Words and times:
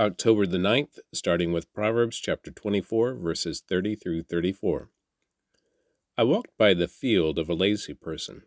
October 0.00 0.46
the 0.46 0.56
9th, 0.56 0.98
starting 1.12 1.52
with 1.52 1.74
Proverbs 1.74 2.16
chapter 2.16 2.50
24, 2.50 3.16
verses 3.16 3.60
30 3.68 3.96
through 3.96 4.22
34. 4.22 4.88
I 6.16 6.22
walked 6.22 6.56
by 6.56 6.72
the 6.72 6.88
field 6.88 7.38
of 7.38 7.50
a 7.50 7.54
lazy 7.54 7.92
person, 7.92 8.44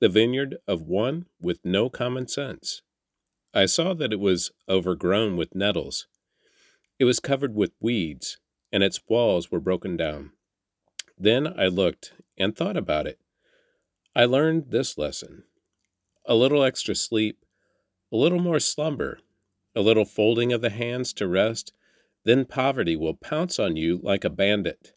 the 0.00 0.10
vineyard 0.10 0.58
of 0.68 0.82
one 0.82 1.28
with 1.40 1.64
no 1.64 1.88
common 1.88 2.28
sense. 2.28 2.82
I 3.54 3.64
saw 3.64 3.94
that 3.94 4.12
it 4.12 4.20
was 4.20 4.50
overgrown 4.68 5.38
with 5.38 5.54
nettles. 5.54 6.08
It 6.98 7.06
was 7.06 7.20
covered 7.20 7.54
with 7.54 7.72
weeds, 7.80 8.36
and 8.70 8.82
its 8.82 9.00
walls 9.08 9.50
were 9.50 9.60
broken 9.60 9.96
down. 9.96 10.32
Then 11.16 11.58
I 11.58 11.68
looked 11.68 12.12
and 12.36 12.54
thought 12.54 12.76
about 12.76 13.06
it. 13.06 13.18
I 14.14 14.26
learned 14.26 14.66
this 14.68 14.98
lesson 14.98 15.44
a 16.26 16.34
little 16.34 16.62
extra 16.62 16.94
sleep, 16.94 17.46
a 18.12 18.16
little 18.18 18.40
more 18.40 18.60
slumber, 18.60 19.20
a 19.76 19.82
little 19.82 20.06
folding 20.06 20.52
of 20.52 20.62
the 20.62 20.70
hands 20.70 21.12
to 21.12 21.28
rest, 21.28 21.72
then 22.24 22.46
poverty 22.46 22.96
will 22.96 23.14
pounce 23.14 23.58
on 23.58 23.76
you 23.76 24.00
like 24.02 24.24
a 24.24 24.30
bandit. 24.30 24.94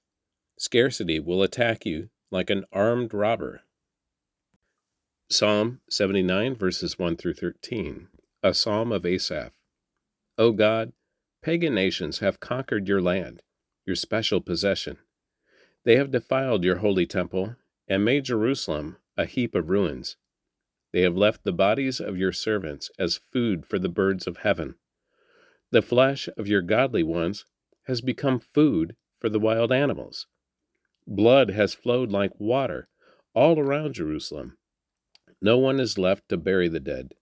Scarcity 0.57 1.19
will 1.19 1.43
attack 1.43 1.85
you 1.85 2.09
like 2.31 2.49
an 2.49 2.65
armed 2.71 3.13
robber. 3.13 3.61
Psalm 5.29 5.81
79, 5.89 6.55
verses 6.55 6.97
1 6.97 7.17
through 7.17 7.35
13, 7.35 8.07
a 8.41 8.53
psalm 8.53 8.91
of 8.91 9.05
Asaph. 9.05 9.51
O 10.37 10.51
God, 10.53 10.93
pagan 11.43 11.75
nations 11.75 12.19
have 12.19 12.39
conquered 12.39 12.87
your 12.87 13.01
land, 13.01 13.43
your 13.85 13.95
special 13.95 14.41
possession. 14.41 14.97
They 15.83 15.97
have 15.97 16.11
defiled 16.11 16.63
your 16.63 16.77
holy 16.77 17.05
temple 17.05 17.57
and 17.87 18.03
made 18.03 18.25
Jerusalem 18.25 18.97
a 19.17 19.25
heap 19.25 19.55
of 19.55 19.69
ruins. 19.69 20.15
They 20.91 21.01
have 21.01 21.15
left 21.15 21.43
the 21.43 21.53
bodies 21.53 21.99
of 21.99 22.17
your 22.17 22.31
servants 22.31 22.89
as 22.97 23.21
food 23.31 23.65
for 23.65 23.77
the 23.77 23.89
birds 23.89 24.27
of 24.27 24.37
heaven. 24.37 24.75
The 25.71 25.81
flesh 25.81 26.27
of 26.37 26.47
your 26.47 26.61
godly 26.61 27.03
ones 27.03 27.45
has 27.83 28.01
become 28.01 28.39
food 28.39 28.95
for 29.19 29.29
the 29.29 29.39
wild 29.39 29.71
animals. 29.71 30.25
Blood 31.05 31.51
has 31.51 31.73
flowed 31.73 32.11
like 32.11 32.39
water 32.39 32.87
all 33.33 33.59
around 33.59 33.93
Jerusalem. 33.93 34.57
No 35.41 35.57
one 35.57 35.79
is 35.79 35.97
left 35.97 36.27
to 36.29 36.37
bury 36.37 36.67
the 36.67 36.79
dead. 36.79 37.13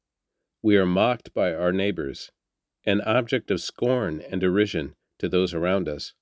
We 0.61 0.77
are 0.77 0.85
mocked 0.85 1.33
by 1.33 1.53
our 1.53 1.71
neighbors, 1.71 2.31
an 2.85 3.01
object 3.01 3.51
of 3.51 3.61
scorn 3.61 4.21
and 4.21 4.41
derision 4.41 4.95
to 5.19 5.29
those 5.29 5.53
around 5.53 5.87
us. 5.87 6.13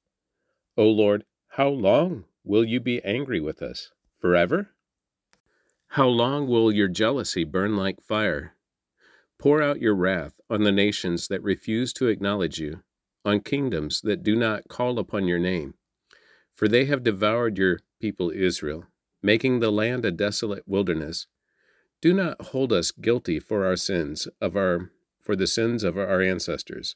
O 0.78 0.90
Lord, 0.90 1.26
how 1.50 1.70
long 1.70 2.26
will 2.44 2.66
you 2.66 2.80
be 2.80 3.04
angry 3.04 3.40
with 3.40 3.62
us? 3.62 3.92
Forever? 4.20 4.75
How 5.90 6.08
long 6.08 6.48
will 6.48 6.72
your 6.72 6.88
jealousy 6.88 7.44
burn 7.44 7.78
like 7.78 8.02
fire? 8.02 8.56
Pour 9.40 9.62
out 9.62 9.82
your 9.82 9.96
wrath 9.96 10.40
on 10.50 10.64
the 10.64 10.72
nations 10.72 11.28
that 11.28 11.44
refuse 11.44 11.94
to 11.94 12.08
acknowledge 12.08 12.60
you, 12.60 12.84
on 13.24 13.40
kingdoms 13.42 14.02
that 14.02 14.24
do 14.24 14.36
not 14.36 14.68
call 14.68 15.00
upon 15.00 15.28
your 15.28 15.40
name. 15.40 15.74
For 16.54 16.68
they 16.68 16.86
have 16.86 17.04
devoured 17.04 17.58
your 17.58 17.80
people 18.00 18.32
Israel, 18.32 18.86
making 19.22 19.60
the 19.60 19.72
land 19.72 20.06
a 20.06 20.12
desolate 20.12 20.68
wilderness. 20.68 21.28
Do 22.02 22.14
not 22.14 22.42
hold 22.48 22.72
us 22.72 22.92
guilty 22.92 23.40
for 23.40 23.66
our 23.66 23.76
sins 23.76 24.28
of 24.40 24.56
our 24.56 24.92
for 25.22 25.36
the 25.36 25.48
sins 25.48 25.84
of 25.84 25.98
our 25.98 26.22
ancestors. 26.22 26.96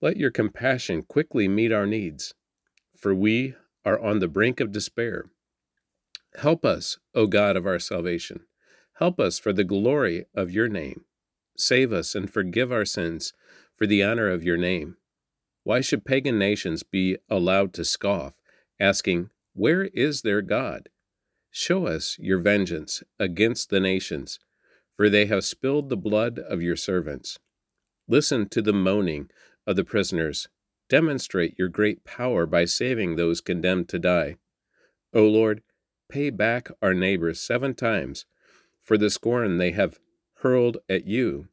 Let 0.00 0.16
your 0.16 0.30
compassion 0.30 1.02
quickly 1.02 1.48
meet 1.48 1.72
our 1.72 1.86
needs, 1.86 2.32
for 2.96 3.14
we 3.14 3.54
are 3.84 3.98
on 3.98 4.20
the 4.20 4.28
brink 4.28 4.60
of 4.60 4.72
despair. 4.72 5.24
Help 6.38 6.64
us, 6.64 6.98
O 7.14 7.26
God 7.26 7.56
of 7.56 7.66
our 7.66 7.78
salvation. 7.78 8.40
Help 8.94 9.18
us 9.18 9.38
for 9.38 9.52
the 9.52 9.64
glory 9.64 10.26
of 10.34 10.50
your 10.50 10.68
name. 10.68 11.04
Save 11.56 11.92
us 11.92 12.14
and 12.14 12.32
forgive 12.32 12.70
our 12.70 12.84
sins 12.84 13.32
for 13.76 13.86
the 13.86 14.02
honor 14.02 14.28
of 14.28 14.44
your 14.44 14.56
name. 14.56 14.96
Why 15.64 15.80
should 15.80 16.04
pagan 16.04 16.38
nations 16.38 16.82
be 16.82 17.18
allowed 17.28 17.72
to 17.74 17.84
scoff, 17.84 18.34
asking, 18.78 19.30
Where 19.54 19.84
is 19.84 20.22
their 20.22 20.42
God? 20.42 20.88
Show 21.50 21.86
us 21.86 22.16
your 22.18 22.38
vengeance 22.38 23.02
against 23.18 23.70
the 23.70 23.80
nations, 23.80 24.38
for 24.96 25.08
they 25.08 25.26
have 25.26 25.44
spilled 25.44 25.88
the 25.88 25.96
blood 25.96 26.38
of 26.38 26.62
your 26.62 26.76
servants. 26.76 27.38
Listen 28.06 28.48
to 28.50 28.62
the 28.62 28.72
moaning 28.72 29.30
of 29.66 29.76
the 29.76 29.84
prisoners. 29.84 30.48
Demonstrate 30.88 31.58
your 31.58 31.68
great 31.68 32.04
power 32.04 32.46
by 32.46 32.64
saving 32.64 33.16
those 33.16 33.40
condemned 33.40 33.88
to 33.88 33.98
die. 33.98 34.36
O 35.12 35.26
Lord, 35.26 35.62
pay 36.10 36.30
back 36.30 36.68
our 36.82 36.94
neighbors 36.94 37.40
seven 37.40 37.74
times 37.74 38.26
for 38.82 38.98
the 38.98 39.10
scorn 39.10 39.58
they 39.58 39.72
have 39.72 39.98
hurled 40.38 40.78
at 40.88 41.06
you. 41.06 41.48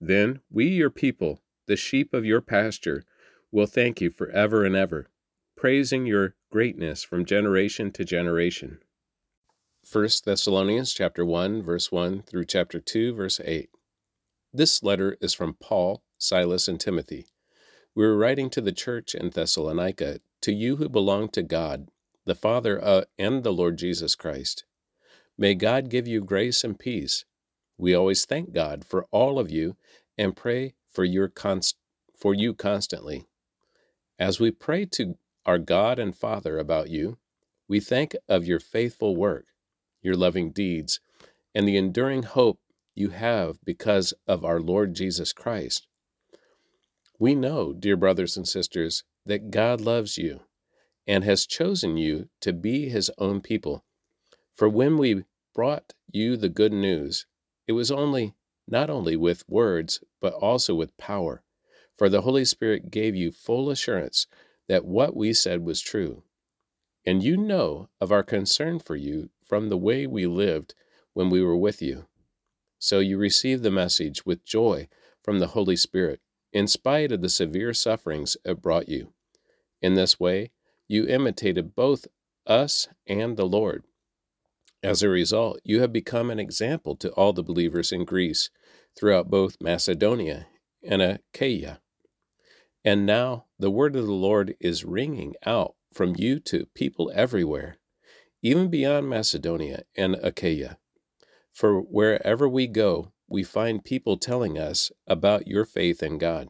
Then 0.00 0.40
we, 0.50 0.68
your 0.68 0.90
people, 0.90 1.40
the 1.66 1.76
sheep 1.76 2.12
of 2.12 2.24
your 2.24 2.40
pasture, 2.40 3.04
will 3.50 3.66
thank 3.66 4.00
you 4.00 4.10
for 4.10 4.28
ever 4.30 4.64
and 4.64 4.74
ever, 4.74 5.08
praising 5.56 6.06
your 6.06 6.34
greatness 6.50 7.02
from 7.02 7.24
generation 7.24 7.92
to 7.92 8.04
generation. 8.04 8.80
1 9.90 10.08
Thessalonians 10.24 10.92
chapter 10.92 11.24
1 11.24 11.62
verse 11.62 11.92
1 11.92 12.22
through 12.22 12.46
chapter 12.46 12.80
2 12.80 13.14
verse 13.14 13.40
8. 13.44 13.70
This 14.52 14.82
letter 14.82 15.16
is 15.20 15.34
from 15.34 15.54
Paul, 15.54 16.02
Silas, 16.16 16.68
and 16.68 16.80
Timothy. 16.80 17.26
We 17.94 18.04
are 18.04 18.16
writing 18.16 18.50
to 18.50 18.60
the 18.60 18.72
church 18.72 19.14
in 19.14 19.30
Thessalonica, 19.30 20.20
to 20.40 20.52
you 20.52 20.76
who 20.76 20.88
belong 20.88 21.28
to 21.30 21.42
God 21.42 21.88
the 22.24 22.34
Father 22.34 22.82
uh, 22.82 23.04
and 23.18 23.42
the 23.42 23.52
Lord 23.52 23.78
Jesus 23.78 24.14
Christ. 24.14 24.64
May 25.36 25.54
God 25.54 25.90
give 25.90 26.06
you 26.06 26.20
grace 26.20 26.64
and 26.64 26.78
peace. 26.78 27.24
We 27.76 27.94
always 27.94 28.24
thank 28.24 28.52
God 28.52 28.84
for 28.84 29.06
all 29.10 29.38
of 29.38 29.50
you 29.50 29.76
and 30.16 30.36
pray 30.36 30.74
for 30.90 31.04
your 31.04 31.28
const- 31.28 31.76
for 32.16 32.34
you 32.34 32.54
constantly. 32.54 33.26
As 34.18 34.38
we 34.38 34.50
pray 34.50 34.84
to 34.86 35.18
our 35.44 35.58
God 35.58 35.98
and 35.98 36.16
Father 36.16 36.58
about 36.58 36.88
you, 36.88 37.18
we 37.68 37.80
think 37.80 38.14
of 38.28 38.46
your 38.46 38.60
faithful 38.60 39.16
work, 39.16 39.46
your 40.00 40.14
loving 40.14 40.52
deeds, 40.52 41.00
and 41.54 41.66
the 41.66 41.76
enduring 41.76 42.22
hope 42.22 42.60
you 42.94 43.10
have 43.10 43.58
because 43.64 44.14
of 44.26 44.44
our 44.44 44.60
Lord 44.60 44.94
Jesus 44.94 45.32
Christ. 45.32 45.88
We 47.18 47.34
know, 47.34 47.72
dear 47.72 47.96
brothers 47.96 48.36
and 48.36 48.46
sisters, 48.46 49.02
that 49.26 49.50
God 49.50 49.80
loves 49.80 50.16
you 50.16 50.40
and 51.06 51.24
has 51.24 51.46
chosen 51.46 51.96
you 51.96 52.28
to 52.40 52.52
be 52.52 52.88
his 52.88 53.10
own 53.18 53.40
people. 53.40 53.84
For 54.56 54.68
when 54.68 54.96
we 54.96 55.24
brought 55.54 55.92
you 56.10 56.36
the 56.36 56.48
good 56.48 56.72
news, 56.72 57.26
it 57.66 57.72
was 57.72 57.90
only 57.90 58.34
not 58.66 58.88
only 58.88 59.16
with 59.16 59.48
words, 59.48 60.02
but 60.20 60.32
also 60.32 60.74
with 60.74 60.96
power. 60.96 61.42
For 61.98 62.08
the 62.08 62.22
Holy 62.22 62.44
Spirit 62.44 62.90
gave 62.90 63.14
you 63.14 63.30
full 63.30 63.70
assurance 63.70 64.26
that 64.68 64.84
what 64.84 65.14
we 65.14 65.32
said 65.32 65.64
was 65.64 65.80
true. 65.80 66.22
And 67.04 67.22
you 67.22 67.36
know 67.36 67.90
of 68.00 68.10
our 68.10 68.22
concern 68.22 68.78
for 68.78 68.96
you 68.96 69.28
from 69.44 69.68
the 69.68 69.76
way 69.76 70.06
we 70.06 70.26
lived 70.26 70.74
when 71.12 71.28
we 71.28 71.42
were 71.42 71.56
with 71.56 71.82
you. 71.82 72.06
So 72.78 72.98
you 72.98 73.18
received 73.18 73.62
the 73.62 73.70
message 73.70 74.24
with 74.24 74.44
joy 74.44 74.88
from 75.22 75.38
the 75.38 75.48
Holy 75.48 75.76
Spirit, 75.76 76.20
in 76.52 76.66
spite 76.66 77.12
of 77.12 77.20
the 77.20 77.28
severe 77.28 77.74
sufferings 77.74 78.36
it 78.44 78.62
brought 78.62 78.88
you. 78.88 79.12
In 79.82 79.94
this 79.94 80.18
way, 80.18 80.50
you 80.88 81.06
imitated 81.06 81.74
both 81.74 82.06
us 82.46 82.88
and 83.06 83.36
the 83.36 83.46
Lord. 83.46 83.84
As 84.82 85.02
a 85.02 85.08
result, 85.08 85.60
you 85.64 85.80
have 85.80 85.92
become 85.92 86.30
an 86.30 86.38
example 86.38 86.94
to 86.96 87.10
all 87.12 87.32
the 87.32 87.42
believers 87.42 87.90
in 87.90 88.04
Greece, 88.04 88.50
throughout 88.96 89.30
both 89.30 89.56
Macedonia 89.60 90.46
and 90.82 91.02
Achaia. 91.02 91.80
And 92.84 93.06
now 93.06 93.46
the 93.58 93.70
word 93.70 93.96
of 93.96 94.06
the 94.06 94.12
Lord 94.12 94.54
is 94.60 94.84
ringing 94.84 95.34
out 95.46 95.74
from 95.92 96.14
you 96.18 96.38
to 96.40 96.66
people 96.74 97.10
everywhere, 97.14 97.78
even 98.42 98.68
beyond 98.68 99.08
Macedonia 99.08 99.82
and 99.96 100.16
Achaia. 100.16 100.78
For 101.52 101.80
wherever 101.80 102.48
we 102.48 102.66
go, 102.66 103.12
we 103.28 103.42
find 103.42 103.84
people 103.84 104.18
telling 104.18 104.58
us 104.58 104.92
about 105.06 105.46
your 105.46 105.64
faith 105.64 106.02
in 106.02 106.18
God. 106.18 106.48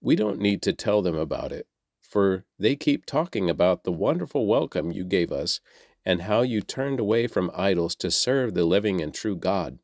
We 0.00 0.16
don't 0.16 0.40
need 0.40 0.62
to 0.62 0.72
tell 0.72 1.02
them 1.02 1.16
about 1.16 1.52
it, 1.52 1.66
for 2.12 2.44
they 2.58 2.76
keep 2.76 3.06
talking 3.06 3.48
about 3.48 3.84
the 3.84 3.90
wonderful 3.90 4.46
welcome 4.46 4.92
you 4.92 5.02
gave 5.02 5.32
us 5.32 5.60
and 6.04 6.20
how 6.20 6.42
you 6.42 6.60
turned 6.60 7.00
away 7.00 7.26
from 7.26 7.50
idols 7.54 7.94
to 7.96 8.10
serve 8.10 8.52
the 8.52 8.66
living 8.66 9.00
and 9.00 9.14
true 9.14 9.34
God. 9.34 9.78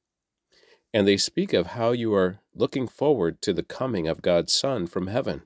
And 0.92 1.08
they 1.08 1.16
speak 1.16 1.54
of 1.54 1.68
how 1.68 1.92
you 1.92 2.12
are 2.12 2.40
looking 2.54 2.86
forward 2.86 3.40
to 3.40 3.54
the 3.54 3.62
coming 3.62 4.06
of 4.06 4.20
God's 4.20 4.52
Son 4.52 4.86
from 4.86 5.06
heaven, 5.06 5.44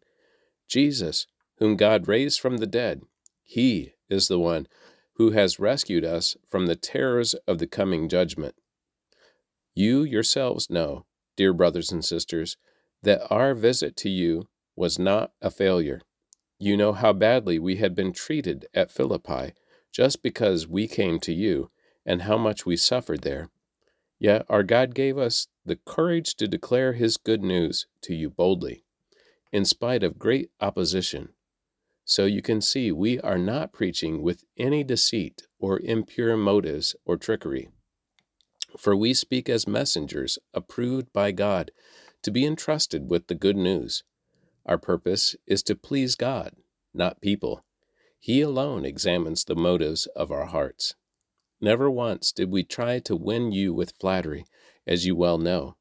Jesus, 0.69 1.29
whom 1.59 1.77
God 1.77 2.09
raised 2.09 2.41
from 2.41 2.57
the 2.57 2.67
dead. 2.67 3.03
He 3.45 3.93
is 4.11 4.27
the 4.27 4.41
one 4.41 4.67
who 5.15 5.31
has 5.31 5.61
rescued 5.61 6.05
us 6.05 6.37
from 6.51 6.67
the 6.67 6.75
terrors 6.75 7.35
of 7.47 7.61
the 7.61 7.69
coming 7.69 8.09
judgment. 8.09 8.57
You 9.73 10.03
yourselves 10.03 10.69
know, 10.69 11.07
dear 11.37 11.53
brothers 11.53 11.93
and 11.93 12.05
sisters, 12.05 12.57
that 13.05 13.25
our 13.31 13.55
visit 13.55 13.95
to 13.99 14.09
you 14.09 14.49
was 14.75 14.99
not 14.99 15.31
a 15.41 15.49
failure. 15.49 16.01
You 16.65 16.77
know 16.77 16.93
how 16.93 17.13
badly 17.13 17.59
we 17.59 17.79
had 17.79 17.93
been 17.93 18.13
treated 18.13 18.69
at 18.73 18.93
Philippi 18.93 19.53
just 19.91 20.23
because 20.23 20.69
we 20.69 20.87
came 20.87 21.19
to 21.19 21.33
you, 21.33 21.73
and 22.07 22.23
how 22.23 22.39
much 22.39 22.65
we 22.65 22.77
suffered 22.77 23.23
there. 23.23 23.51
Yet 24.21 24.47
our 24.49 24.63
God 24.63 24.95
gave 24.95 25.19
us 25.19 25.49
the 25.67 25.75
courage 25.75 26.37
to 26.37 26.47
declare 26.47 26.93
His 26.93 27.17
good 27.17 27.43
news 27.43 27.89
to 28.03 28.15
you 28.15 28.31
boldly. 28.31 28.85
in 29.53 29.65
spite 29.65 30.03
of 30.03 30.19
great 30.19 30.51
opposition. 30.61 31.31
So 32.05 32.27
you 32.27 32.43
can 32.43 32.61
see 32.61 32.91
we 32.91 33.21
are 33.21 33.39
not 33.39 33.73
preaching 33.73 34.23
with 34.23 34.45
any 34.57 34.83
deceit 34.83 35.43
or 35.59 35.81
impure 35.81 36.37
motives 36.37 36.97
or 37.05 37.17
trickery. 37.17 37.71
For 38.79 38.97
we 38.97 39.15
speak 39.15 39.49
as 39.49 39.67
messengers 39.69 40.39
approved 40.55 41.13
by 41.13 41.33
God 41.33 41.71
to 42.23 42.31
be 42.31 42.47
entrusted 42.47 43.11
with 43.11 43.27
the 43.27 43.35
good 43.35 43.57
news. 43.57 44.05
Our 44.65 44.79
purpose 44.79 45.35
is 45.47 45.63
to 45.65 45.75
please 45.75 46.15
God, 46.15 46.55
not 46.95 47.21
people. 47.21 47.65
He 48.19 48.41
alone 48.41 48.85
examines 48.85 49.45
the 49.45 49.57
motives 49.57 50.07
of 50.15 50.31
our 50.31 50.47
hearts. 50.47 50.95
Never 51.61 51.91
once 51.91 52.33
did 52.33 52.51
we 52.51 52.63
try 52.63 53.01
to 53.01 53.17
win 53.17 53.53
you 53.53 53.75
with 53.75 53.95
flattery, 53.99 54.45
as 54.87 55.07
you 55.07 55.17
well 55.17 55.39
know. 55.39 55.77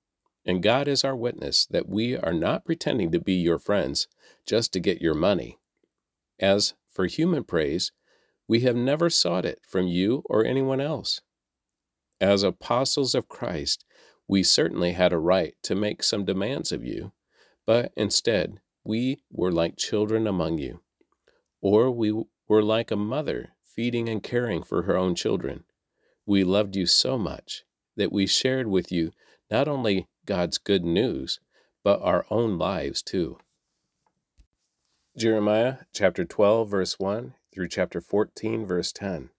And 0.45 0.63
God 0.63 0.87
is 0.87 1.03
our 1.03 1.15
witness 1.15 1.67
that 1.67 1.87
we 1.87 2.17
are 2.17 2.33
not 2.33 2.65
pretending 2.65 3.11
to 3.11 3.19
be 3.19 3.33
your 3.33 3.59
friends 3.59 4.07
just 4.45 4.73
to 4.73 4.79
get 4.79 5.01
your 5.01 5.13
money. 5.13 5.59
As 6.39 6.73
for 6.89 7.05
human 7.05 7.43
praise, 7.43 7.91
we 8.47 8.61
have 8.61 8.75
never 8.75 9.09
sought 9.09 9.45
it 9.45 9.59
from 9.67 9.87
you 9.87 10.23
or 10.25 10.43
anyone 10.43 10.81
else. 10.81 11.21
As 12.19 12.41
apostles 12.41 13.13
of 13.13 13.29
Christ, 13.29 13.85
we 14.27 14.41
certainly 14.41 14.93
had 14.93 15.13
a 15.13 15.19
right 15.19 15.55
to 15.63 15.75
make 15.75 16.01
some 16.01 16.25
demands 16.25 16.71
of 16.71 16.83
you, 16.83 17.11
but 17.65 17.91
instead, 17.95 18.59
we 18.83 19.21
were 19.31 19.51
like 19.51 19.77
children 19.77 20.27
among 20.27 20.57
you. 20.57 20.81
Or 21.61 21.91
we 21.91 22.23
were 22.47 22.63
like 22.63 22.91
a 22.91 22.95
mother 22.95 23.53
feeding 23.63 24.09
and 24.09 24.21
caring 24.21 24.63
for 24.63 24.83
her 24.83 24.97
own 24.97 25.15
children. 25.15 25.63
We 26.25 26.43
loved 26.43 26.75
you 26.75 26.85
so 26.85 27.17
much 27.17 27.63
that 27.95 28.11
we 28.11 28.25
shared 28.27 28.67
with 28.67 28.91
you 28.91 29.11
not 29.49 29.67
only 29.67 30.07
God's 30.25 30.57
good 30.57 30.83
news, 30.83 31.39
but 31.83 32.01
our 32.01 32.25
own 32.29 32.57
lives 32.57 33.01
too. 33.01 33.37
Jeremiah 35.17 35.77
chapter 35.93 36.23
12, 36.23 36.69
verse 36.69 36.99
1 36.99 37.33
through 37.53 37.67
chapter 37.67 37.99
14, 37.99 38.65
verse 38.65 38.91
10. 38.91 39.29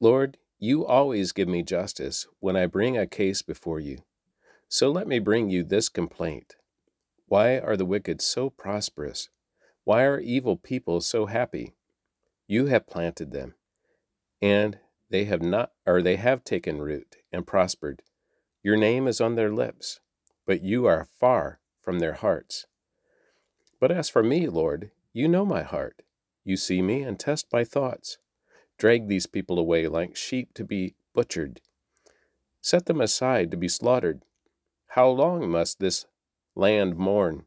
Lord, 0.00 0.38
you 0.58 0.86
always 0.86 1.32
give 1.32 1.48
me 1.48 1.62
justice 1.62 2.26
when 2.40 2.56
I 2.56 2.66
bring 2.66 2.96
a 2.96 3.06
case 3.06 3.42
before 3.42 3.80
you. 3.80 3.98
So 4.68 4.90
let 4.90 5.06
me 5.06 5.18
bring 5.18 5.50
you 5.50 5.62
this 5.62 5.88
complaint. 5.88 6.56
Why 7.34 7.58
are 7.58 7.76
the 7.76 7.84
wicked 7.84 8.22
so 8.22 8.48
prosperous? 8.48 9.28
Why 9.82 10.04
are 10.04 10.20
evil 10.20 10.56
people 10.56 11.00
so 11.00 11.26
happy? 11.26 11.74
You 12.46 12.66
have 12.66 12.86
planted 12.86 13.32
them, 13.32 13.56
and 14.40 14.78
they 15.10 15.24
have 15.24 15.42
not 15.42 15.72
or 15.84 16.00
they 16.00 16.14
have 16.14 16.44
taken 16.44 16.80
root 16.80 17.16
and 17.32 17.44
prospered. 17.44 18.02
Your 18.62 18.76
name 18.76 19.08
is 19.08 19.20
on 19.20 19.34
their 19.34 19.52
lips, 19.52 19.98
but 20.46 20.62
you 20.62 20.86
are 20.86 21.08
far 21.18 21.58
from 21.80 21.98
their 21.98 22.12
hearts. 22.12 22.66
But 23.80 23.90
as 23.90 24.08
for 24.08 24.22
me, 24.22 24.46
Lord, 24.46 24.92
you 25.12 25.26
know 25.26 25.44
my 25.44 25.64
heart. 25.64 26.02
You 26.44 26.56
see 26.56 26.82
me 26.82 27.02
and 27.02 27.18
test 27.18 27.52
my 27.52 27.64
thoughts. 27.64 28.18
Drag 28.78 29.08
these 29.08 29.26
people 29.26 29.58
away 29.58 29.88
like 29.88 30.14
sheep 30.14 30.54
to 30.54 30.62
be 30.62 30.94
butchered. 31.12 31.60
Set 32.60 32.86
them 32.86 33.00
aside 33.00 33.50
to 33.50 33.56
be 33.56 33.66
slaughtered. 33.66 34.22
How 34.90 35.08
long 35.08 35.50
must 35.50 35.80
this 35.80 36.06
land 36.54 36.96
mourn? 36.96 37.46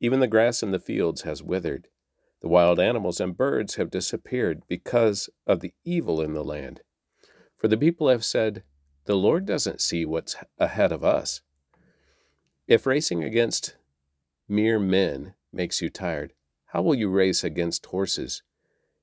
Even 0.00 0.20
the 0.20 0.26
grass 0.26 0.62
in 0.62 0.70
the 0.72 0.78
fields 0.78 1.22
has 1.22 1.42
withered. 1.42 1.88
The 2.40 2.48
wild 2.48 2.80
animals 2.80 3.20
and 3.20 3.36
birds 3.36 3.76
have 3.76 3.90
disappeared 3.90 4.62
because 4.66 5.30
of 5.46 5.60
the 5.60 5.74
evil 5.84 6.20
in 6.20 6.34
the 6.34 6.42
land. 6.42 6.80
For 7.56 7.68
the 7.68 7.76
people 7.76 8.08
have 8.08 8.24
said, 8.24 8.64
The 9.04 9.16
Lord 9.16 9.46
doesn't 9.46 9.80
see 9.80 10.04
what's 10.04 10.34
ahead 10.58 10.90
of 10.90 11.04
us. 11.04 11.42
If 12.66 12.86
racing 12.86 13.22
against 13.22 13.76
mere 14.48 14.80
men 14.80 15.34
makes 15.52 15.80
you 15.80 15.88
tired, 15.88 16.32
how 16.66 16.82
will 16.82 16.94
you 16.94 17.08
race 17.08 17.44
against 17.44 17.86
horses? 17.86 18.42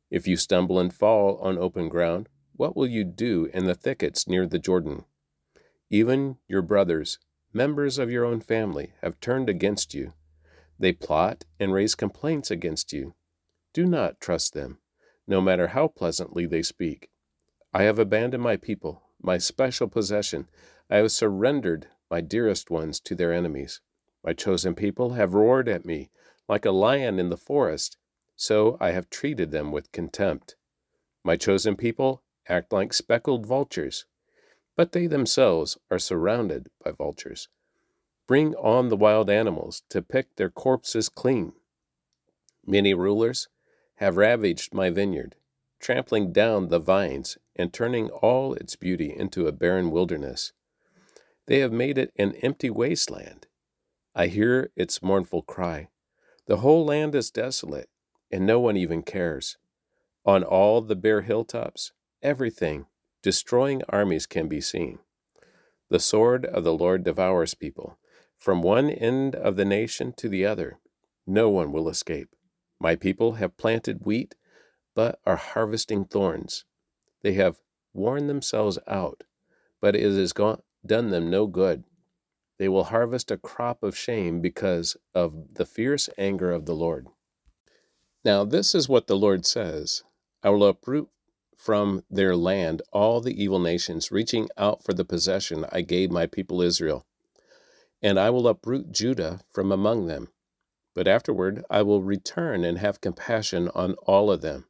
If 0.10 0.28
you 0.28 0.36
stumble 0.36 0.80
and 0.80 0.94
fall 0.94 1.38
on 1.38 1.58
open 1.58 1.88
ground, 1.88 2.28
what 2.56 2.76
will 2.76 2.88
you 2.88 3.06
do 3.06 3.50
in 3.54 3.66
the 3.66 3.76
thickets 3.76 4.28
near 4.28 4.46
the 4.46 4.60
Jordan? 4.60 5.06
Even 5.90 6.38
your 6.48 6.62
brothers, 6.62 7.20
members 7.54 7.98
of 7.98 8.12
your 8.12 8.26
own 8.26 8.40
family, 8.40 8.94
have 9.02 9.20
turned 9.20 9.50
against 9.50 9.94
you. 9.94 10.14
They 10.78 10.94
plot 10.94 11.46
and 11.60 11.74
raise 11.74 11.96
complaints 11.96 12.52
against 12.52 12.94
you. 12.94 13.16
Do 13.74 13.86
not 13.86 14.20
trust 14.20 14.54
them, 14.54 14.80
no 15.28 15.42
matter 15.42 15.68
how 15.70 15.88
pleasantly 15.88 16.46
they 16.46 16.62
speak. 16.62 17.10
I 17.74 17.84
have 17.84 18.00
abandoned 18.00 18.44
my 18.44 18.58
people, 18.58 19.04
my 19.22 19.38
special 19.38 19.88
possession. 19.88 20.48
I 20.90 20.98
have 20.98 21.12
surrendered 21.12 21.88
my 22.10 22.22
dearest 22.22 22.72
ones 22.72 23.00
to 23.02 23.16
their 23.16 23.34
enemies. 23.34 23.82
My 24.24 24.34
chosen 24.34 24.76
people 24.76 25.12
have 25.14 25.34
roared 25.34 25.70
at 25.70 25.86
me 25.86 26.10
like 26.48 26.66
a 26.66 26.72
lion 26.72 27.20
in 27.20 27.30
the 27.30 27.38
forest, 27.38 27.98
so 28.36 28.78
I 28.80 28.92
have 28.92 29.10
treated 29.10 29.52
them 29.52 29.72
with 29.72 29.92
contempt. 29.92 30.56
My 31.24 31.36
chosen 31.36 31.76
people 31.76 32.24
act 32.48 32.74
like 32.74 32.94
speckled 32.94 33.46
vultures, 33.46 34.06
but 34.80 34.94
they 34.94 35.08
themselves 35.08 35.78
are 35.92 36.00
surrounded 36.00 36.70
by 36.82 36.90
vultures. 36.90 37.50
Bring 38.28 38.56
on 38.56 38.88
the 38.88 38.96
wild 38.96 39.30
animals 39.30 39.84
to 39.90 40.02
pick 40.02 40.38
their 40.38 40.50
corpses 40.50 41.10
clean. 41.10 41.52
Many 42.66 42.94
rulers 42.94 43.50
have 43.96 44.16
ravaged 44.16 44.74
my 44.74 44.90
vineyard, 44.90 45.36
trampling 45.82 46.32
down 46.32 46.70
the 46.70 46.80
vines 46.80 47.38
and 47.58 47.74
turning 47.74 48.10
all 48.10 48.54
its 48.54 48.78
beauty 48.78 49.14
into 49.14 49.48
a 49.48 49.52
barren 49.52 49.92
wilderness. 49.92 50.54
They 51.48 51.60
have 51.60 51.74
made 51.74 51.98
it 51.98 52.14
an 52.16 52.36
empty 52.36 52.70
wasteland. 52.70 53.48
I 54.16 54.28
hear 54.28 54.72
its 54.78 55.04
mournful 55.04 55.42
cry. 55.42 55.90
The 56.46 56.60
whole 56.60 56.86
land 56.86 57.16
is 57.16 57.32
desolate, 57.32 57.90
and 58.32 58.46
no 58.46 58.62
one 58.62 58.78
even 58.78 59.04
cares. 59.04 59.58
On 60.24 60.42
all 60.42 60.80
the 60.80 60.96
bare 60.96 61.24
hilltops, 61.24 61.92
everything, 62.24 62.86
destroying 63.22 63.82
armies 63.90 64.26
can 64.26 64.48
be 64.48 64.62
seen. 64.62 65.00
The 65.90 66.00
sword 66.00 66.46
of 66.46 66.64
the 66.64 66.74
Lord 66.74 67.04
devours 67.04 67.54
people. 67.54 67.98
From 68.38 68.62
one 68.62 68.90
end 68.90 69.36
of 69.36 69.56
the 69.56 69.66
nation 69.66 70.14
to 70.18 70.30
the 70.30 70.46
other, 70.46 70.80
no 71.28 71.50
one 71.50 71.72
will 71.72 71.90
escape. 71.90 72.30
My 72.80 72.96
people 72.96 73.34
have 73.34 73.58
planted 73.58 74.06
wheat, 74.06 74.36
but 74.96 75.20
are 75.26 75.36
harvesting 75.36 76.06
thorns. 76.06 76.66
They 77.22 77.34
have 77.34 77.60
worn 77.94 78.28
themselves 78.28 78.80
out, 78.88 79.24
but 79.82 79.96
it 79.96 80.04
has 80.04 80.34
done 80.86 81.10
them 81.10 81.30
no 81.30 81.48
good. 81.48 81.84
They 82.58 82.70
will 82.70 82.86
harvest 82.86 83.32
a 83.32 83.38
crop 83.38 83.84
of 83.84 83.98
shame 83.98 84.42
because 84.42 84.96
of 85.14 85.54
the 85.54 85.66
fierce 85.66 86.10
anger 86.18 86.52
of 86.52 86.66
the 86.66 86.76
Lord. 86.76 87.08
Now, 88.24 88.44
this 88.44 88.76
is 88.76 88.90
what 88.90 89.08
the 89.08 89.18
Lord 89.18 89.46
says 89.46 90.04
I 90.44 90.50
will 90.50 90.66
uproot 90.66 91.10
from 91.60 92.02
their 92.10 92.38
land 92.38 92.82
all 92.94 93.20
the 93.20 93.44
evil 93.44 93.60
nations 93.60 94.14
reaching 94.14 94.48
out 94.58 94.82
for 94.82 94.94
the 94.94 95.04
possession 95.04 95.66
I 95.74 95.82
gave 95.82 96.10
my 96.10 96.26
people 96.26 96.62
Israel. 96.62 97.06
And 98.02 98.18
I 98.18 98.30
will 98.30 98.48
uproot 98.48 98.94
Judah 98.94 99.42
from 99.52 99.70
among 99.70 100.08
them. 100.08 100.30
But 100.94 101.06
afterward 101.06 101.66
I 101.70 101.82
will 101.82 102.02
return 102.02 102.64
and 102.64 102.78
have 102.78 103.02
compassion 103.02 103.68
on 103.76 103.96
all 104.06 104.32
of 104.32 104.40
them. 104.40 104.68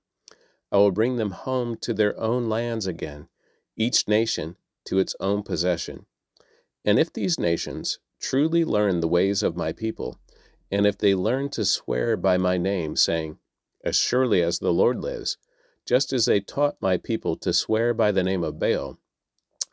I 0.71 0.77
will 0.77 0.89
bring 0.89 1.17
them 1.17 1.29
home 1.29 1.77
to 1.77 1.93
their 1.93 2.19
own 2.19 2.49
lands 2.49 2.87
again, 2.87 3.29
each 3.75 4.07
nation 4.07 4.57
to 4.85 4.97
its 4.97 5.15
own 5.19 5.43
possession. 5.43 6.07
And 6.83 6.97
if 6.97 7.13
these 7.13 7.39
nations 7.39 7.99
truly 8.19 8.65
learn 8.65 8.99
the 8.99 9.07
ways 9.07 9.43
of 9.43 9.55
my 9.55 9.73
people, 9.73 10.19
and 10.71 10.87
if 10.87 10.97
they 10.97 11.13
learn 11.13 11.49
to 11.49 11.65
swear 11.65 12.17
by 12.17 12.37
my 12.37 12.57
name, 12.57 12.95
saying, 12.95 13.37
As 13.83 13.95
surely 13.95 14.41
as 14.41 14.57
the 14.57 14.73
Lord 14.73 15.01
lives, 15.01 15.37
just 15.89 16.13
as 16.13 16.25
they 16.25 16.39
taught 16.39 16.79
my 16.79 16.97
people 16.97 17.35
to 17.35 17.51
swear 17.51 17.95
by 17.95 18.11
the 18.11 18.21
name 18.21 18.43
of 18.43 18.59
Baal, 18.59 18.99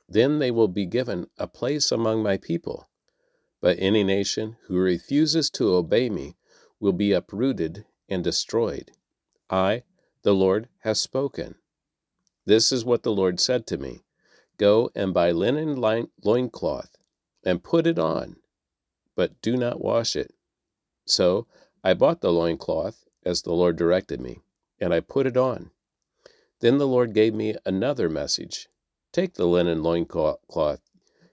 then 0.08 0.38
they 0.38 0.50
will 0.50 0.66
be 0.66 0.86
given 0.86 1.26
a 1.36 1.46
place 1.46 1.92
among 1.92 2.22
my 2.22 2.38
people. 2.38 2.88
But 3.60 3.76
any 3.78 4.02
nation 4.02 4.56
who 4.66 4.78
refuses 4.78 5.50
to 5.50 5.74
obey 5.74 6.08
me 6.08 6.38
will 6.80 6.94
be 6.94 7.12
uprooted 7.12 7.84
and 8.08 8.24
destroyed. 8.24 8.92
I, 9.50 9.82
the 10.22 10.32
Lord, 10.32 10.70
have 10.84 10.96
spoken. 10.96 11.56
This 12.46 12.72
is 12.72 12.82
what 12.82 13.02
the 13.02 13.12
Lord 13.12 13.38
said 13.38 13.66
to 13.66 13.76
me 13.76 14.00
Go 14.56 14.88
and 14.94 15.12
buy 15.12 15.32
linen 15.32 15.76
loincloth 15.76 16.96
and 17.44 17.62
put 17.62 17.86
it 17.86 17.98
on, 17.98 18.36
but 19.14 19.42
do 19.42 19.54
not 19.54 19.82
wash 19.82 20.16
it. 20.16 20.32
So 21.04 21.46
I 21.84 21.92
bought 21.92 22.22
the 22.22 22.32
loincloth 22.32 23.04
as 23.22 23.42
the 23.42 23.52
Lord 23.52 23.76
directed 23.76 24.18
me, 24.18 24.40
and 24.80 24.94
I 24.94 25.00
put 25.00 25.26
it 25.26 25.36
on. 25.36 25.72
Then 26.60 26.78
the 26.78 26.88
Lord 26.88 27.12
gave 27.12 27.34
me 27.34 27.54
another 27.64 28.08
message 28.08 28.68
Take 29.12 29.34
the 29.34 29.46
linen 29.46 29.82
loincloth 29.82 30.80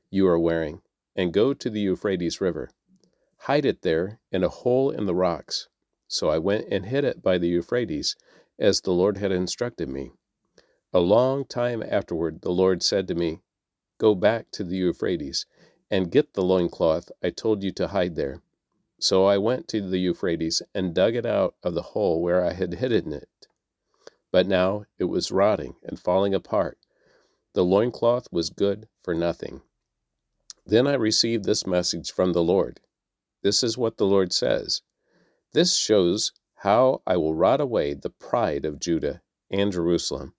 you 0.10 0.28
are 0.28 0.40
wearing, 0.40 0.82
and 1.16 1.34
go 1.34 1.54
to 1.54 1.70
the 1.70 1.80
Euphrates 1.80 2.40
River. 2.40 2.70
Hide 3.38 3.66
it 3.66 3.82
there 3.82 4.20
in 4.32 4.44
a 4.44 4.50
hole 4.50 4.92
in 4.92 5.06
the 5.06 5.16
rocks. 5.16 5.68
So 6.08 6.30
I 6.30 6.38
went 6.38 6.68
and 6.70 6.86
hid 6.86 7.04
it 7.04 7.24
by 7.24 7.38
the 7.38 7.48
Euphrates, 7.48 8.16
as 8.60 8.82
the 8.82 8.92
Lord 8.92 9.18
had 9.18 9.32
instructed 9.32 9.90
me. 9.90 10.12
A 10.94 11.00
long 11.00 11.46
time 11.46 11.82
afterward, 11.82 12.42
the 12.42 12.52
Lord 12.52 12.84
said 12.84 13.08
to 13.08 13.16
me, 13.16 13.42
Go 13.98 14.14
back 14.14 14.52
to 14.52 14.64
the 14.64 14.76
Euphrates, 14.76 15.46
and 15.90 16.12
get 16.12 16.34
the 16.34 16.44
loincloth 16.44 17.12
I 17.24 17.30
told 17.30 17.64
you 17.64 17.72
to 17.72 17.88
hide 17.88 18.16
there. 18.16 18.42
So 19.00 19.26
I 19.26 19.38
went 19.38 19.68
to 19.70 19.82
the 19.82 20.00
Euphrates 20.00 20.62
and 20.76 20.94
dug 20.94 21.16
it 21.16 21.26
out 21.26 21.56
of 21.64 21.74
the 21.74 21.82
hole 21.82 22.22
where 22.22 22.46
I 22.46 22.54
had 22.54 22.76
hidden 22.76 23.14
it. 23.14 23.48
But 24.34 24.48
now 24.48 24.86
it 24.98 25.04
was 25.04 25.32
rotting 25.32 25.76
and 25.84 26.00
falling 26.00 26.34
apart. 26.34 26.80
The 27.54 27.64
loincloth 27.64 28.28
was 28.32 28.50
good 28.50 28.88
for 29.04 29.14
nothing. 29.14 29.62
Then 30.66 30.88
I 30.88 30.96
received 30.96 31.46
this 31.46 31.68
message 31.68 32.12
from 32.12 32.34
the 32.34 32.42
Lord. 32.42 32.80
This 33.44 33.62
is 33.62 33.78
what 33.78 33.98
the 33.98 34.08
Lord 34.08 34.34
says 34.34 34.82
This 35.52 35.76
shows 35.76 36.32
how 36.56 37.04
I 37.06 37.16
will 37.16 37.36
rot 37.36 37.62
away 37.62 37.94
the 37.94 38.10
pride 38.10 38.66
of 38.66 38.80
Judah 38.80 39.22
and 39.52 39.72
Jerusalem. 39.72 40.34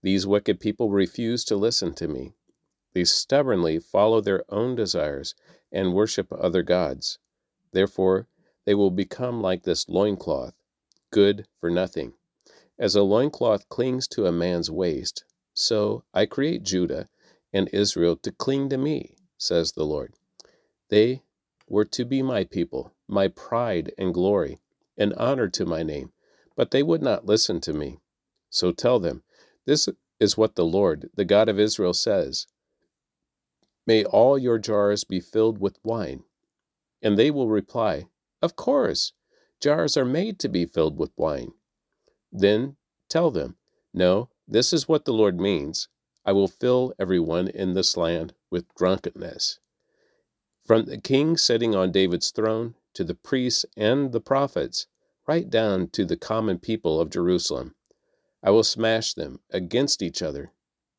These 0.00 0.28
wicked 0.28 0.60
people 0.60 0.90
refuse 0.90 1.44
to 1.46 1.56
listen 1.56 1.92
to 1.94 2.06
me. 2.06 2.34
They 2.92 3.02
stubbornly 3.02 3.80
follow 3.80 4.20
their 4.20 4.44
own 4.48 4.76
desires 4.76 5.34
and 5.72 5.92
worship 5.92 6.32
other 6.32 6.62
gods. 6.62 7.18
Therefore, 7.72 8.28
they 8.64 8.76
will 8.76 8.92
become 8.92 9.42
like 9.42 9.64
this 9.64 9.88
loincloth, 9.88 10.54
good 11.10 11.48
for 11.58 11.68
nothing. 11.68 12.14
As 12.78 12.96
a 12.96 13.02
loincloth 13.02 13.68
clings 13.68 14.08
to 14.08 14.26
a 14.26 14.32
man's 14.32 14.70
waist, 14.70 15.24
so 15.54 16.04
I 16.12 16.26
create 16.26 16.62
Judah 16.62 17.08
and 17.52 17.68
Israel 17.72 18.16
to 18.16 18.32
cling 18.32 18.68
to 18.70 18.78
me, 18.78 19.16
says 19.38 19.72
the 19.72 19.84
Lord. 19.84 20.14
They 20.88 21.22
were 21.68 21.84
to 21.86 22.04
be 22.04 22.22
my 22.22 22.44
people, 22.44 22.92
my 23.08 23.28
pride 23.28 23.92
and 23.98 24.14
glory, 24.14 24.58
and 24.96 25.14
honor 25.14 25.48
to 25.48 25.66
my 25.66 25.82
name, 25.82 26.12
but 26.56 26.70
they 26.70 26.82
would 26.82 27.02
not 27.02 27.26
listen 27.26 27.60
to 27.62 27.72
me. 27.72 28.00
So 28.50 28.72
tell 28.72 28.98
them, 29.00 29.22
This 29.66 29.88
is 30.20 30.36
what 30.36 30.54
the 30.54 30.64
Lord, 30.64 31.10
the 31.14 31.24
God 31.24 31.48
of 31.48 31.58
Israel, 31.58 31.94
says 31.94 32.46
May 33.86 34.04
all 34.04 34.38
your 34.38 34.58
jars 34.58 35.04
be 35.04 35.20
filled 35.20 35.58
with 35.58 35.78
wine 35.84 36.24
and 37.04 37.18
they 37.18 37.30
will 37.30 37.48
reply, 37.48 38.06
Of 38.42 38.56
course, 38.56 39.12
jars 39.60 39.96
are 39.96 40.06
made 40.06 40.38
to 40.40 40.48
be 40.48 40.64
filled 40.64 40.98
with 40.98 41.12
wine. 41.16 41.52
Then 42.36 42.76
tell 43.08 43.30
them, 43.30 43.56
No, 43.92 44.28
this 44.48 44.72
is 44.72 44.88
what 44.88 45.04
the 45.04 45.12
Lord 45.12 45.38
means. 45.38 45.88
I 46.24 46.32
will 46.32 46.48
fill 46.48 46.92
everyone 46.98 47.46
in 47.46 47.74
this 47.74 47.96
land 47.96 48.34
with 48.50 48.74
drunkenness. 48.74 49.60
From 50.64 50.86
the 50.86 50.98
king 50.98 51.36
sitting 51.36 51.76
on 51.76 51.92
David's 51.92 52.32
throne 52.32 52.74
to 52.94 53.04
the 53.04 53.14
priests 53.14 53.64
and 53.76 54.10
the 54.10 54.20
prophets, 54.20 54.88
right 55.28 55.48
down 55.48 55.88
to 55.90 56.04
the 56.04 56.16
common 56.16 56.58
people 56.58 57.00
of 57.00 57.10
Jerusalem, 57.10 57.76
I 58.42 58.50
will 58.50 58.64
smash 58.64 59.14
them 59.14 59.40
against 59.50 60.02
each 60.02 60.20
other, 60.20 60.52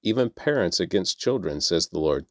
even 0.03 0.29
parents 0.29 0.79
against 0.79 1.19
children, 1.19 1.59
says 1.59 1.87
the 1.87 1.99
Lord. 1.99 2.27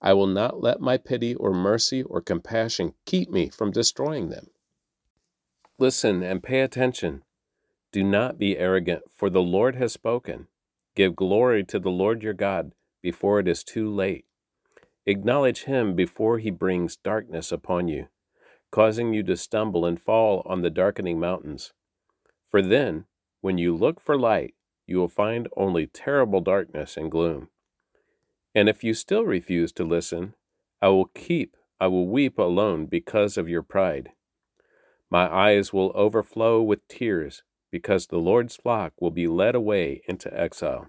I 0.00 0.14
will 0.14 0.26
not 0.26 0.60
let 0.60 0.80
my 0.80 0.96
pity 0.96 1.34
or 1.34 1.52
mercy 1.52 2.02
or 2.02 2.20
compassion 2.20 2.94
keep 3.04 3.30
me 3.30 3.50
from 3.50 3.70
destroying 3.70 4.30
them. 4.30 4.50
Listen 5.78 6.22
and 6.24 6.42
pay 6.42 6.60
attention. 6.60 7.22
Do 7.90 8.04
not 8.04 8.38
be 8.38 8.58
arrogant, 8.58 9.04
for 9.10 9.30
the 9.30 9.42
Lord 9.42 9.74
has 9.76 9.94
spoken. 9.94 10.48
Give 10.94 11.16
glory 11.16 11.64
to 11.64 11.78
the 11.78 11.90
Lord 11.90 12.22
your 12.22 12.34
God 12.34 12.72
before 13.00 13.40
it 13.40 13.48
is 13.48 13.64
too 13.64 13.88
late. 13.88 14.26
Acknowledge 15.06 15.64
him 15.64 15.94
before 15.94 16.38
he 16.38 16.50
brings 16.50 16.96
darkness 16.96 17.50
upon 17.50 17.88
you, 17.88 18.08
causing 18.70 19.14
you 19.14 19.22
to 19.22 19.36
stumble 19.38 19.86
and 19.86 19.98
fall 19.98 20.42
on 20.44 20.60
the 20.60 20.68
darkening 20.68 21.18
mountains. 21.18 21.72
For 22.50 22.60
then, 22.60 23.06
when 23.40 23.56
you 23.56 23.74
look 23.74 24.00
for 24.00 24.18
light, 24.18 24.54
you 24.86 24.98
will 24.98 25.08
find 25.08 25.48
only 25.56 25.86
terrible 25.86 26.42
darkness 26.42 26.96
and 26.98 27.10
gloom. 27.10 27.48
And 28.54 28.68
if 28.68 28.84
you 28.84 28.92
still 28.92 29.24
refuse 29.24 29.72
to 29.72 29.84
listen, 29.84 30.34
I 30.82 30.88
will 30.88 31.06
keep, 31.06 31.56
I 31.80 31.86
will 31.86 32.06
weep 32.08 32.38
alone 32.38 32.84
because 32.86 33.38
of 33.38 33.48
your 33.48 33.62
pride. 33.62 34.10
My 35.10 35.32
eyes 35.32 35.72
will 35.72 35.92
overflow 35.94 36.60
with 36.60 36.86
tears 36.88 37.42
because 37.70 38.06
the 38.06 38.18
Lord's 38.18 38.56
flock 38.56 38.92
will 39.00 39.10
be 39.10 39.26
led 39.26 39.54
away 39.54 40.02
into 40.08 40.32
exile. 40.38 40.88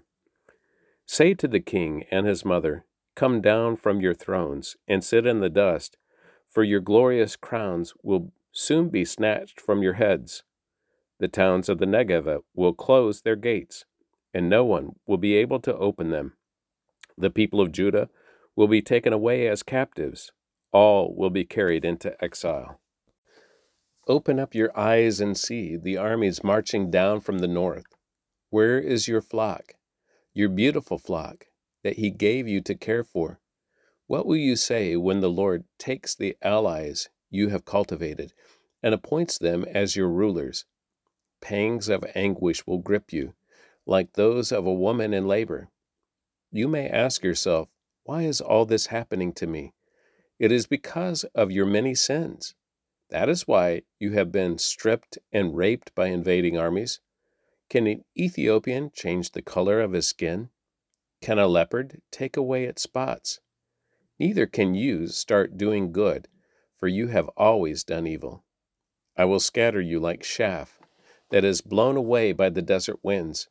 Say 1.06 1.34
to 1.34 1.48
the 1.48 1.60
king 1.60 2.04
and 2.10 2.26
his 2.26 2.44
mother, 2.44 2.84
Come 3.14 3.40
down 3.40 3.76
from 3.76 4.00
your 4.00 4.14
thrones 4.14 4.76
and 4.86 5.04
sit 5.04 5.26
in 5.26 5.40
the 5.40 5.50
dust, 5.50 5.98
for 6.48 6.62
your 6.62 6.80
glorious 6.80 7.36
crowns 7.36 7.92
will 8.02 8.32
soon 8.52 8.88
be 8.88 9.04
snatched 9.04 9.60
from 9.60 9.82
your 9.82 9.94
heads. 9.94 10.42
The 11.18 11.28
towns 11.28 11.68
of 11.68 11.78
the 11.78 11.86
Negev 11.86 12.42
will 12.54 12.72
close 12.72 13.22
their 13.22 13.36
gates, 13.36 13.84
and 14.32 14.48
no 14.48 14.64
one 14.64 14.96
will 15.06 15.18
be 15.18 15.34
able 15.34 15.60
to 15.60 15.76
open 15.76 16.10
them. 16.10 16.34
The 17.18 17.30
people 17.30 17.60
of 17.60 17.72
Judah 17.72 18.08
will 18.56 18.68
be 18.68 18.80
taken 18.80 19.12
away 19.12 19.46
as 19.48 19.62
captives. 19.62 20.32
All 20.72 21.14
will 21.14 21.30
be 21.30 21.44
carried 21.44 21.84
into 21.84 22.14
exile. 22.22 22.80
Open 24.08 24.40
up 24.40 24.54
your 24.54 24.76
eyes 24.78 25.20
and 25.20 25.36
see 25.36 25.76
the 25.76 25.96
armies 25.96 26.42
marching 26.42 26.90
down 26.90 27.20
from 27.20 27.38
the 27.38 27.46
north. 27.46 27.84
Where 28.48 28.78
is 28.78 29.06
your 29.06 29.20
flock, 29.20 29.74
your 30.32 30.48
beautiful 30.48 30.98
flock, 30.98 31.46
that 31.84 31.96
he 31.96 32.10
gave 32.10 32.48
you 32.48 32.60
to 32.62 32.74
care 32.74 33.04
for? 33.04 33.40
What 34.06 34.26
will 34.26 34.36
you 34.36 34.56
say 34.56 34.96
when 34.96 35.20
the 35.20 35.30
Lord 35.30 35.64
takes 35.78 36.14
the 36.14 36.36
allies 36.42 37.10
you 37.28 37.50
have 37.50 37.64
cultivated 37.64 38.32
and 38.82 38.94
appoints 38.94 39.38
them 39.38 39.64
as 39.64 39.96
your 39.96 40.08
rulers? 40.08 40.64
Pangs 41.40 41.88
of 41.88 42.04
anguish 42.14 42.66
will 42.66 42.78
grip 42.78 43.12
you, 43.12 43.34
like 43.86 44.14
those 44.14 44.50
of 44.50 44.66
a 44.66 44.74
woman 44.74 45.14
in 45.14 45.28
labor. 45.28 45.68
You 46.50 46.68
may 46.68 46.88
ask 46.88 47.22
yourself, 47.22 47.68
why 48.04 48.22
is 48.22 48.40
all 48.40 48.64
this 48.64 48.86
happening 48.86 49.32
to 49.34 49.46
me? 49.46 49.74
It 50.38 50.50
is 50.50 50.66
because 50.66 51.24
of 51.34 51.52
your 51.52 51.66
many 51.66 51.94
sins. 51.94 52.54
That 53.10 53.28
is 53.28 53.46
why 53.46 53.82
you 53.98 54.12
have 54.12 54.32
been 54.32 54.58
stripped 54.58 55.18
and 55.32 55.56
raped 55.56 55.94
by 55.94 56.06
invading 56.06 56.56
armies. 56.56 57.00
Can 57.68 57.86
an 57.86 58.04
Ethiopian 58.16 58.90
change 58.92 59.32
the 59.32 59.42
color 59.42 59.80
of 59.80 59.92
his 59.92 60.08
skin? 60.08 60.50
Can 61.20 61.38
a 61.38 61.46
leopard 61.46 62.00
take 62.10 62.36
away 62.36 62.64
its 62.64 62.82
spots? 62.82 63.40
Neither 64.18 64.46
can 64.46 64.74
you 64.74 65.06
start 65.06 65.56
doing 65.56 65.92
good, 65.92 66.28
for 66.78 66.88
you 66.88 67.08
have 67.08 67.28
always 67.36 67.84
done 67.84 68.06
evil. 68.06 68.44
I 69.16 69.24
will 69.24 69.40
scatter 69.40 69.80
you 69.80 70.00
like 70.00 70.22
chaff 70.22 70.80
that 71.30 71.44
is 71.44 71.60
blown 71.60 71.96
away 71.96 72.32
by 72.32 72.48
the 72.48 72.62
desert 72.62 73.00
winds. 73.02 73.48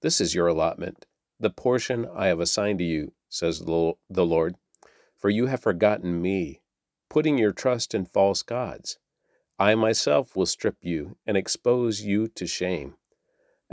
This 0.00 0.20
is 0.20 0.34
your 0.34 0.46
allotment 0.46 1.06
the 1.40 1.50
portion 1.50 2.06
I 2.06 2.28
have 2.28 2.40
assigned 2.40 2.78
to 2.78 2.84
you, 2.84 3.12
says 3.28 3.58
the 3.58 3.96
Lord, 4.24 4.56
for 5.16 5.28
you 5.28 5.46
have 5.46 5.60
forgotten 5.60 6.22
me, 6.22 6.62
putting 7.14 7.38
your 7.38 7.52
trust 7.52 7.94
in 7.94 8.04
false 8.04 8.42
gods. 8.42 8.98
I 9.56 9.76
myself 9.76 10.34
will 10.34 10.46
strip 10.46 10.78
you 10.80 11.16
and 11.24 11.36
expose 11.36 12.00
you 12.00 12.26
to 12.26 12.44
shame. 12.44 12.96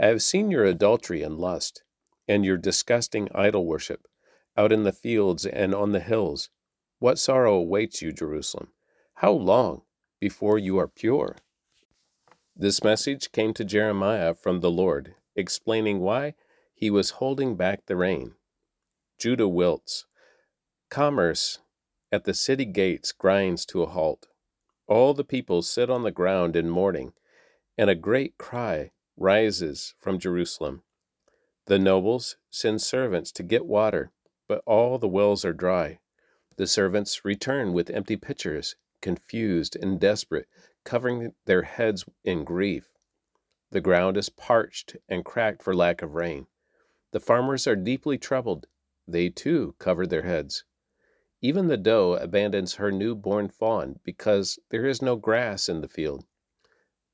I 0.00 0.06
have 0.06 0.22
seen 0.22 0.48
your 0.48 0.64
adultery 0.64 1.24
and 1.24 1.36
lust, 1.36 1.82
and 2.28 2.44
your 2.44 2.56
disgusting 2.56 3.28
idol 3.34 3.66
worship, 3.66 4.06
out 4.56 4.70
in 4.70 4.84
the 4.84 4.92
fields 4.92 5.44
and 5.44 5.74
on 5.74 5.90
the 5.90 5.98
hills. 5.98 6.50
What 7.00 7.18
sorrow 7.18 7.56
awaits 7.56 8.00
you, 8.00 8.12
Jerusalem? 8.12 8.68
How 9.14 9.32
long 9.32 9.82
before 10.20 10.56
you 10.56 10.78
are 10.78 10.86
pure? 10.86 11.34
This 12.54 12.84
message 12.84 13.32
came 13.32 13.52
to 13.54 13.64
Jeremiah 13.64 14.34
from 14.34 14.60
the 14.60 14.70
Lord, 14.70 15.16
explaining 15.34 15.98
why 15.98 16.34
he 16.76 16.90
was 16.90 17.18
holding 17.18 17.56
back 17.56 17.86
the 17.86 17.96
rain. 17.96 18.34
Judah 19.18 19.48
wilts. 19.48 20.06
Commerce 20.90 21.58
at 22.12 22.24
the 22.24 22.34
city 22.34 22.66
gates 22.66 23.10
grinds 23.10 23.64
to 23.66 23.82
a 23.82 23.86
halt. 23.86 24.28
All 24.86 25.14
the 25.14 25.24
people 25.24 25.62
sit 25.62 25.88
on 25.88 26.02
the 26.02 26.10
ground 26.10 26.54
in 26.54 26.68
mourning, 26.68 27.14
and 27.78 27.88
a 27.88 27.94
great 27.94 28.36
cry 28.36 28.92
rises 29.16 29.94
from 29.98 30.18
Jerusalem. 30.18 30.82
The 31.66 31.78
nobles 31.78 32.36
send 32.50 32.82
servants 32.82 33.32
to 33.32 33.42
get 33.42 33.64
water, 33.64 34.12
but 34.46 34.62
all 34.66 34.98
the 34.98 35.08
wells 35.08 35.44
are 35.44 35.54
dry. 35.54 36.00
The 36.56 36.66
servants 36.66 37.24
return 37.24 37.72
with 37.72 37.88
empty 37.88 38.16
pitchers, 38.16 38.76
confused 39.00 39.74
and 39.80 39.98
desperate, 39.98 40.48
covering 40.84 41.32
their 41.46 41.62
heads 41.62 42.04
in 42.24 42.44
grief. 42.44 42.90
The 43.70 43.80
ground 43.80 44.18
is 44.18 44.28
parched 44.28 44.96
and 45.08 45.24
cracked 45.24 45.62
for 45.62 45.74
lack 45.74 46.02
of 46.02 46.14
rain. 46.14 46.46
The 47.12 47.20
farmers 47.20 47.66
are 47.66 47.76
deeply 47.76 48.18
troubled. 48.18 48.66
They 49.08 49.30
too 49.30 49.74
cover 49.78 50.06
their 50.06 50.22
heads. 50.22 50.64
Even 51.44 51.66
the 51.66 51.76
doe 51.76 52.12
abandons 52.12 52.74
her 52.74 52.92
new 52.92 53.16
born 53.16 53.48
fawn 53.48 53.98
because 54.04 54.60
there 54.68 54.86
is 54.86 55.02
no 55.02 55.16
grass 55.16 55.68
in 55.68 55.80
the 55.80 55.88
field. 55.88 56.24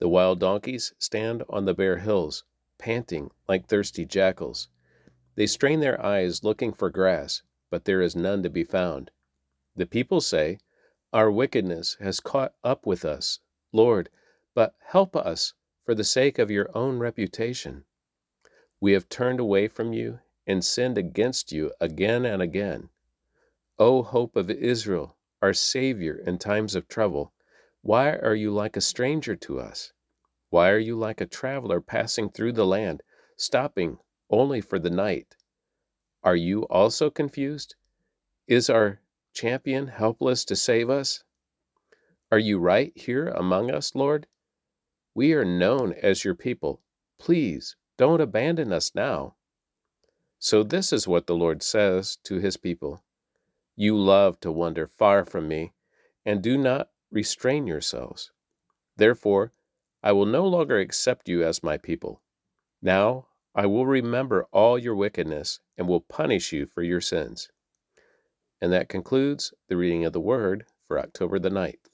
The 0.00 0.08
wild 0.10 0.38
donkeys 0.38 0.92
stand 0.98 1.42
on 1.48 1.64
the 1.64 1.72
bare 1.72 1.96
hills, 1.96 2.44
panting 2.76 3.30
like 3.48 3.66
thirsty 3.66 4.04
jackals. 4.04 4.68
They 5.34 5.46
strain 5.46 5.80
their 5.80 6.04
eyes 6.04 6.44
looking 6.44 6.74
for 6.74 6.90
grass, 6.90 7.40
but 7.70 7.86
there 7.86 8.02
is 8.02 8.14
none 8.14 8.42
to 8.42 8.50
be 8.50 8.64
found. 8.64 9.10
The 9.74 9.86
people 9.86 10.20
say, 10.20 10.58
Our 11.10 11.30
wickedness 11.30 11.94
has 11.94 12.20
caught 12.20 12.54
up 12.62 12.84
with 12.84 13.06
us. 13.06 13.40
Lord, 13.72 14.10
but 14.52 14.74
help 14.80 15.16
us 15.16 15.54
for 15.86 15.94
the 15.94 16.04
sake 16.04 16.38
of 16.38 16.50
your 16.50 16.70
own 16.76 16.98
reputation. 16.98 17.86
We 18.78 18.92
have 18.92 19.08
turned 19.08 19.40
away 19.40 19.68
from 19.68 19.94
you 19.94 20.20
and 20.46 20.62
sinned 20.62 20.98
against 20.98 21.50
you 21.50 21.72
again 21.80 22.26
and 22.26 22.42
again. 22.42 22.90
O 23.80 24.02
hope 24.02 24.34
of 24.34 24.50
Israel, 24.50 25.16
our 25.40 25.54
Savior 25.54 26.16
in 26.18 26.36
times 26.36 26.74
of 26.74 26.88
trouble, 26.88 27.32
Why 27.80 28.16
are 28.16 28.34
you 28.34 28.50
like 28.50 28.76
a 28.76 28.80
stranger 28.80 29.36
to 29.36 29.60
us? 29.60 29.92
Why 30.50 30.70
are 30.70 30.80
you 30.80 30.98
like 30.98 31.20
a 31.20 31.26
traveler 31.26 31.80
passing 31.80 32.28
through 32.28 32.54
the 32.54 32.66
land, 32.66 33.04
stopping 33.36 34.00
only 34.30 34.60
for 34.60 34.80
the 34.80 34.90
night? 34.90 35.36
Are 36.24 36.34
you 36.34 36.62
also 36.62 37.08
confused? 37.08 37.76
Is 38.48 38.68
our 38.68 39.00
champion 39.32 39.86
helpless 39.86 40.44
to 40.46 40.56
save 40.56 40.90
us? 40.90 41.22
Are 42.32 42.38
you 42.40 42.58
right 42.58 42.90
here 42.96 43.28
among 43.28 43.70
us, 43.70 43.94
Lord? 43.94 44.26
We 45.14 45.34
are 45.34 45.44
known 45.44 45.92
as 45.92 46.24
your 46.24 46.34
people. 46.34 46.82
Please 47.16 47.76
don't 47.96 48.20
abandon 48.20 48.72
us 48.72 48.92
now. 48.96 49.36
So, 50.40 50.64
this 50.64 50.92
is 50.92 51.06
what 51.06 51.28
the 51.28 51.36
Lord 51.36 51.62
says 51.62 52.16
to 52.24 52.40
his 52.40 52.56
people 52.56 53.04
You 53.80 53.96
love 53.96 54.40
to 54.40 54.50
wander 54.50 54.88
far 54.88 55.24
from 55.24 55.46
me, 55.46 55.72
and 56.26 56.42
do 56.42 56.58
not 56.58 56.90
restrain 57.12 57.68
yourselves. 57.68 58.32
Therefore, 58.96 59.52
I 60.02 60.10
will 60.10 60.26
no 60.26 60.44
longer 60.48 60.80
accept 60.80 61.28
you 61.28 61.44
as 61.44 61.62
my 61.62 61.76
people. 61.76 62.20
Now 62.82 63.28
I 63.54 63.66
will 63.66 63.86
remember 63.86 64.48
all 64.50 64.80
your 64.80 64.96
wickedness 64.96 65.60
and 65.76 65.86
will 65.86 66.00
punish 66.00 66.52
you 66.52 66.66
for 66.66 66.82
your 66.82 67.00
sins. 67.00 67.52
And 68.60 68.72
that 68.72 68.88
concludes 68.88 69.54
the 69.68 69.76
reading 69.76 70.04
of 70.04 70.12
the 70.12 70.18
Word 70.18 70.66
for 70.88 70.98
October 70.98 71.38
the 71.38 71.48
9th. 71.48 71.87